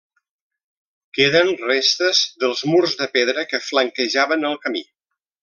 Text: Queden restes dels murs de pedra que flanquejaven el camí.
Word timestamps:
Queden 1.17 1.51
restes 1.65 2.21
dels 2.45 2.65
murs 2.71 2.97
de 3.03 3.09
pedra 3.19 3.45
que 3.53 3.61
flanquejaven 3.67 4.51
el 4.53 4.59
camí. 4.67 4.83